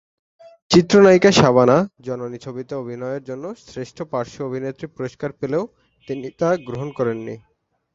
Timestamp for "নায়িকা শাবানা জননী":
1.01-2.37